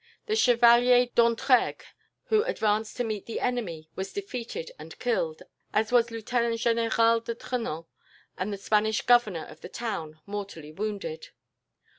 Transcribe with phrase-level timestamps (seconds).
[0.25, 1.85] The Chevalier D'Entregues,
[2.29, 5.43] who advanced to meet the enemy, was defeated and killed,
[5.73, 7.85] as was Lieutenant General de Trenan,
[8.35, 11.27] and the Spanish Governor of the town mortally wounded.